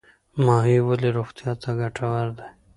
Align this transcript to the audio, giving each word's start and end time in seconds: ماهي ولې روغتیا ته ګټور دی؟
ماهي 0.45 0.77
ولې 0.87 1.09
روغتیا 1.17 1.51
ته 1.61 1.69
ګټور 1.79 2.27
دی؟ 2.37 2.47